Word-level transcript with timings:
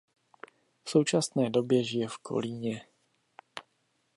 V 0.85 0.89
současné 0.89 1.49
době 1.49 1.83
žije 1.83 2.07
v 2.07 2.17
Kolíně. 2.17 2.85